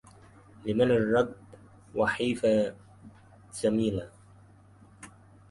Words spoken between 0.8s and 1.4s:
الركب